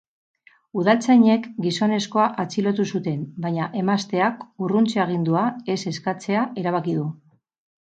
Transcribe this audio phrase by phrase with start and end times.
[0.83, 7.09] Udaltzainek gizonezkoa atxilotu zuten, baina emazteak urruntze agindua ez eskatzea erabaki du.